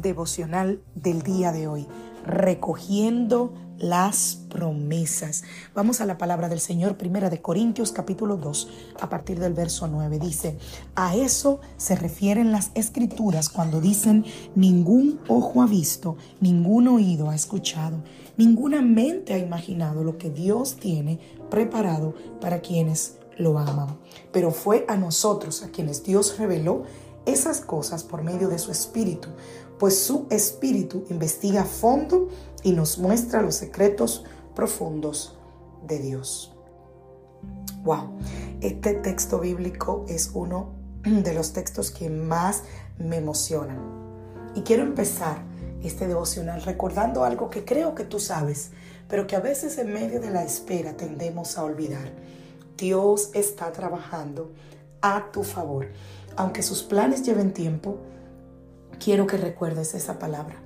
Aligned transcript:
Devocional 0.00 0.80
del 0.94 1.22
día 1.22 1.52
de 1.52 1.68
hoy, 1.68 1.86
recogiendo 2.24 3.52
las 3.78 4.38
promesas. 4.48 5.44
Vamos 5.74 6.00
a 6.00 6.06
la 6.06 6.18
palabra 6.18 6.48
del 6.48 6.60
Señor, 6.60 6.96
primera 6.96 7.30
de 7.30 7.42
Corintios 7.42 7.92
capítulo 7.92 8.36
2, 8.36 8.68
a 9.00 9.08
partir 9.08 9.38
del 9.38 9.52
verso 9.52 9.86
9. 9.86 10.18
Dice, 10.18 10.58
a 10.94 11.14
eso 11.14 11.60
se 11.76 11.96
refieren 11.96 12.52
las 12.52 12.70
escrituras 12.74 13.48
cuando 13.48 13.80
dicen, 13.80 14.24
ningún 14.54 15.20
ojo 15.28 15.62
ha 15.62 15.66
visto, 15.66 16.16
ningún 16.40 16.88
oído 16.88 17.30
ha 17.30 17.34
escuchado, 17.34 18.02
ninguna 18.36 18.80
mente 18.80 19.34
ha 19.34 19.38
imaginado 19.38 20.04
lo 20.04 20.16
que 20.16 20.30
Dios 20.30 20.76
tiene 20.76 21.18
preparado 21.50 22.14
para 22.40 22.60
quienes 22.60 23.18
lo 23.36 23.58
aman. 23.58 23.98
Pero 24.32 24.50
fue 24.50 24.84
a 24.88 24.96
nosotros 24.96 25.62
a 25.62 25.68
quienes 25.68 26.02
Dios 26.02 26.38
reveló 26.38 26.84
esas 27.26 27.60
cosas 27.60 28.04
por 28.04 28.22
medio 28.22 28.48
de 28.48 28.58
su 28.58 28.70
Espíritu, 28.70 29.28
pues 29.78 29.98
su 29.98 30.26
Espíritu 30.30 31.04
investiga 31.10 31.62
a 31.62 31.66
fondo 31.66 32.28
y 32.62 32.72
nos 32.72 32.98
muestra 32.98 33.42
los 33.42 33.56
secretos 33.56 34.24
profundos 34.54 35.36
de 35.86 35.98
Dios. 35.98 36.54
Wow, 37.84 38.18
este 38.60 38.94
texto 38.94 39.38
bíblico 39.38 40.04
es 40.08 40.30
uno 40.34 40.74
de 41.04 41.34
los 41.34 41.52
textos 41.52 41.90
que 41.90 42.10
más 42.10 42.62
me 42.98 43.16
emocionan. 43.16 43.78
Y 44.54 44.62
quiero 44.62 44.82
empezar 44.82 45.42
este 45.82 46.08
devocional 46.08 46.62
recordando 46.62 47.22
algo 47.22 47.50
que 47.50 47.64
creo 47.64 47.94
que 47.94 48.04
tú 48.04 48.18
sabes, 48.18 48.70
pero 49.08 49.26
que 49.26 49.36
a 49.36 49.40
veces 49.40 49.78
en 49.78 49.92
medio 49.92 50.20
de 50.20 50.30
la 50.30 50.42
espera 50.42 50.96
tendemos 50.96 51.58
a 51.58 51.64
olvidar. 51.64 52.10
Dios 52.76 53.30
está 53.34 53.70
trabajando 53.72 54.52
a 55.00 55.30
tu 55.30 55.44
favor. 55.44 55.86
Aunque 56.36 56.62
sus 56.62 56.82
planes 56.82 57.22
lleven 57.22 57.52
tiempo, 57.52 57.96
quiero 59.02 59.26
que 59.26 59.38
recuerdes 59.38 59.94
esa 59.94 60.18
palabra. 60.18 60.56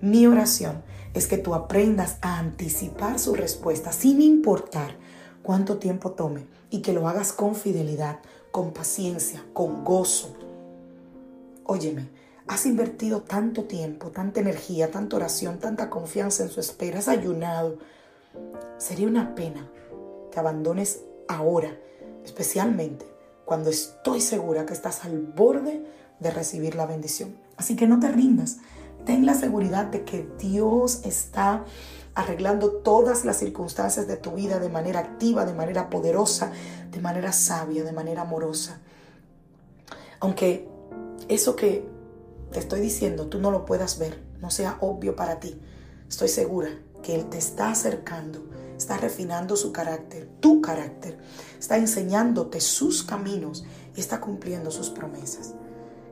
Mi 0.00 0.26
oración 0.26 0.82
es 1.14 1.26
que 1.26 1.38
tú 1.38 1.54
aprendas 1.54 2.18
a 2.20 2.38
anticipar 2.38 3.18
su 3.18 3.34
respuesta 3.34 3.92
sin 3.92 4.20
importar 4.20 4.96
cuánto 5.42 5.78
tiempo 5.78 6.12
tome 6.12 6.46
y 6.68 6.82
que 6.82 6.92
lo 6.92 7.08
hagas 7.08 7.32
con 7.32 7.54
fidelidad, 7.54 8.18
con 8.50 8.72
paciencia, 8.72 9.42
con 9.54 9.82
gozo. 9.84 10.36
Óyeme, 11.64 12.10
has 12.46 12.66
invertido 12.66 13.22
tanto 13.22 13.64
tiempo, 13.64 14.08
tanta 14.10 14.40
energía, 14.40 14.90
tanta 14.90 15.16
oración, 15.16 15.58
tanta 15.58 15.88
confianza 15.88 16.42
en 16.42 16.50
su 16.50 16.60
espera, 16.60 16.98
has 16.98 17.08
ayunado. 17.08 17.78
Sería 18.76 19.06
una 19.06 19.34
pena 19.34 19.70
que 20.30 20.38
abandones 20.38 21.00
ahora, 21.28 21.78
especialmente 22.24 23.13
cuando 23.44 23.70
estoy 23.70 24.20
segura 24.20 24.66
que 24.66 24.72
estás 24.72 25.04
al 25.04 25.18
borde 25.18 25.84
de 26.20 26.30
recibir 26.30 26.74
la 26.74 26.86
bendición. 26.86 27.36
Así 27.56 27.76
que 27.76 27.86
no 27.86 28.00
te 28.00 28.08
rindas. 28.08 28.58
Ten 29.04 29.26
la 29.26 29.34
seguridad 29.34 29.86
de 29.86 30.04
que 30.04 30.28
Dios 30.38 31.00
está 31.04 31.64
arreglando 32.14 32.70
todas 32.70 33.24
las 33.24 33.38
circunstancias 33.38 34.06
de 34.06 34.16
tu 34.16 34.32
vida 34.32 34.60
de 34.60 34.68
manera 34.68 35.00
activa, 35.00 35.44
de 35.44 35.52
manera 35.52 35.90
poderosa, 35.90 36.52
de 36.90 37.00
manera 37.00 37.32
sabia, 37.32 37.84
de 37.84 37.92
manera 37.92 38.22
amorosa. 38.22 38.80
Aunque 40.20 40.68
eso 41.28 41.56
que 41.56 41.86
te 42.52 42.60
estoy 42.60 42.80
diciendo 42.80 43.26
tú 43.26 43.38
no 43.38 43.50
lo 43.50 43.64
puedas 43.64 43.98
ver, 43.98 44.22
no 44.40 44.50
sea 44.50 44.78
obvio 44.80 45.16
para 45.16 45.40
ti, 45.40 45.60
estoy 46.08 46.28
segura 46.28 46.68
que 47.02 47.14
Él 47.14 47.26
te 47.26 47.38
está 47.38 47.70
acercando, 47.70 48.44
está 48.76 48.96
refinando 48.96 49.56
su 49.56 49.72
carácter, 49.72 50.28
tu 50.40 50.60
carácter, 50.60 51.18
está 51.58 51.76
enseñándote 51.76 52.60
sus 52.60 53.02
caminos 53.02 53.64
y 53.94 54.00
está 54.00 54.20
cumpliendo 54.20 54.70
sus 54.70 54.90
promesas. 54.90 55.54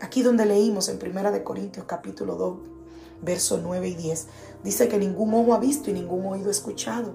Aquí 0.00 0.22
donde 0.22 0.46
leímos 0.46 0.88
en 0.88 0.98
Primera 0.98 1.30
de 1.30 1.42
Corintios 1.42 1.86
capítulo 1.86 2.36
2, 2.36 2.58
verso 3.22 3.60
9 3.62 3.88
y 3.88 3.94
10, 3.94 4.26
dice 4.62 4.88
que 4.88 4.98
ningún 4.98 5.32
ojo 5.34 5.54
ha 5.54 5.58
visto 5.58 5.90
y 5.90 5.94
ningún 5.94 6.26
oído 6.26 6.50
escuchado. 6.50 7.14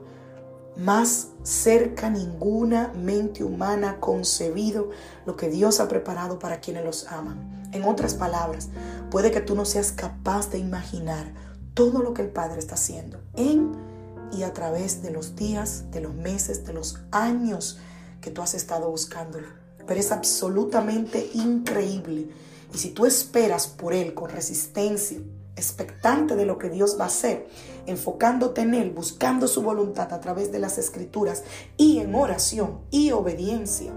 Más 0.77 1.27
cerca 1.43 2.09
ninguna 2.09 2.91
mente 2.95 3.43
humana 3.43 3.99
concebido 3.99 4.89
lo 5.25 5.35
que 5.35 5.49
Dios 5.49 5.79
ha 5.79 5.87
preparado 5.87 6.39
para 6.39 6.59
quienes 6.59 6.85
los 6.85 7.07
aman. 7.07 7.69
En 7.73 7.83
otras 7.83 8.15
palabras, 8.15 8.69
puede 9.09 9.31
que 9.31 9.41
tú 9.41 9.55
no 9.55 9.65
seas 9.65 9.91
capaz 9.91 10.49
de 10.49 10.57
imaginar 10.57 11.33
todo 11.73 12.01
lo 12.01 12.13
que 12.13 12.21
el 12.21 12.29
Padre 12.29 12.59
está 12.59 12.75
haciendo 12.75 13.21
en 13.35 13.90
y 14.31 14.43
a 14.43 14.53
través 14.53 15.01
de 15.01 15.11
los 15.11 15.35
días, 15.35 15.91
de 15.91 16.01
los 16.01 16.13
meses, 16.13 16.65
de 16.65 16.73
los 16.73 16.99
años 17.11 17.79
que 18.21 18.31
tú 18.31 18.41
has 18.41 18.53
estado 18.53 18.89
buscándolo. 18.89 19.47
Pero 19.85 19.99
es 19.99 20.11
absolutamente 20.11 21.29
increíble 21.33 22.29
y 22.73 22.77
si 22.77 22.89
tú 22.91 23.05
esperas 23.05 23.67
por 23.67 23.93
Él 23.93 24.13
con 24.13 24.29
resistencia, 24.29 25.19
expectante 25.55 26.35
de 26.35 26.45
lo 26.45 26.57
que 26.57 26.69
Dios 26.69 26.97
va 26.99 27.05
a 27.05 27.07
hacer, 27.07 27.47
enfocándote 27.85 28.61
en 28.61 28.73
Él, 28.73 28.91
buscando 28.91 29.47
su 29.47 29.61
voluntad 29.61 30.13
a 30.13 30.21
través 30.21 30.51
de 30.51 30.59
las 30.59 30.77
escrituras 30.77 31.43
y 31.77 31.99
en 31.99 32.15
oración 32.15 32.79
y 32.89 33.11
obediencia, 33.11 33.91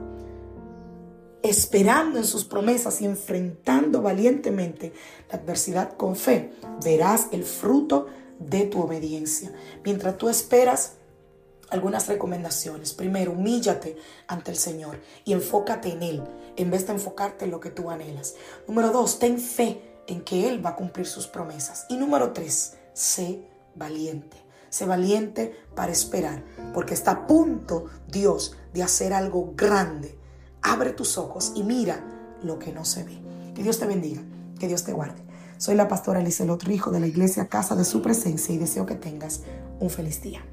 esperando 1.43 2.19
en 2.19 2.25
sus 2.25 2.44
promesas 2.44 3.00
y 3.00 3.05
enfrentando 3.05 4.03
valientemente 4.03 4.93
la 5.31 5.39
adversidad 5.39 5.97
con 5.97 6.17
fe, 6.17 6.53
verás 6.83 7.28
el 7.31 7.44
fruto 7.44 8.06
de 8.06 8.24
tu 8.71 8.81
obediencia. 8.81 9.53
Mientras 9.84 10.17
tú 10.19 10.28
esperas, 10.28 10.95
algunas 11.71 12.06
recomendaciones. 12.06 12.93
Primero, 12.93 13.33
humíllate 13.33 13.97
ante 14.27 14.50
el 14.50 14.56
Señor 14.56 15.00
y 15.25 15.33
enfócate 15.33 15.91
en 15.91 16.03
Él 16.03 16.22
en 16.56 16.71
vez 16.71 16.87
de 16.87 16.93
enfocarte 16.93 17.44
en 17.44 17.50
lo 17.50 17.61
que 17.61 17.71
tú 17.71 17.91
anhelas. 17.91 18.34
Número 18.69 18.91
dos, 18.91 19.19
ten 19.19 19.39
fe 19.39 19.81
en 20.06 20.23
que 20.23 20.49
Él 20.49 20.65
va 20.65 20.71
a 20.71 20.77
cumplir 20.77 21.06
sus 21.06 21.27
promesas. 21.27 21.87
Y 21.89 21.97
número 21.97 22.33
tres, 22.33 22.75
sé 22.93 23.49
valiente. 23.75 24.37
Sé 24.71 24.87
valiente 24.87 25.56
para 25.77 25.93
esperar, 25.93 26.43
porque 26.73 26.94
está 26.94 27.12
a 27.12 27.27
punto 27.28 27.87
Dios 28.09 28.56
de 28.73 28.83
hacer 28.83 29.12
algo 29.12 29.53
grande. 29.55 30.19
Abre 30.62 30.91
tus 30.91 31.17
ojos 31.17 31.53
y 31.55 31.62
mira 31.62 32.05
lo 32.43 32.59
que 32.59 32.73
no 32.73 32.84
se 32.84 33.05
ve. 33.05 33.21
Que 33.55 33.62
Dios 33.62 33.78
te 33.78 33.87
bendiga, 33.87 34.23
que 34.59 34.67
Dios 34.67 34.83
te 34.83 34.93
guarde. 34.93 35.23
Soy 35.64 35.76
la 35.76 35.88
pastora 35.88 36.20
Lizelot 36.20 36.62
Rijo 36.64 36.91
de 36.91 37.00
la 37.00 37.06
iglesia 37.06 37.48
Casa 37.48 37.75
de 37.75 37.86
Su 37.86 38.02
Presencia 38.02 38.54
y 38.54 38.58
deseo 38.58 38.84
que 38.84 38.97
tengas 38.97 39.41
un 39.80 39.88
feliz 39.88 40.20
día. 40.20 40.44